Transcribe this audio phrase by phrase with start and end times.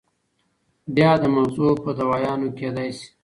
[0.95, 3.07] بيا د مزغو پۀ دوايانو کېدے شي